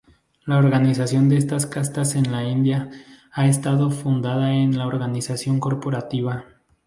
La 0.45 0.57
organización 0.57 1.31
en 1.31 1.47
castas 1.47 2.15
en 2.15 2.31
la 2.31 2.43
India 2.43 2.89
ha 3.33 3.45
estado 3.47 3.91
fundada 3.91 4.51
en 4.55 4.75
la 4.75 4.87
organización 4.87 5.59
corporativa. 5.59 6.43